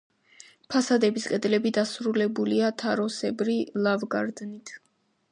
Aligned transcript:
ფასადების 0.75 1.25
კედლები 1.33 1.71
დასრულებულია 1.75 2.71
თაროსებრი 2.83 3.57
ლავგარდნით. 3.89 4.73